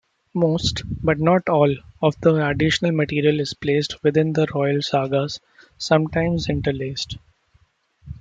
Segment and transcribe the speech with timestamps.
[0.33, 5.39] Most-but not all-of the additional material is placed within the royal sagas,
[5.77, 7.17] sometimes interlaced.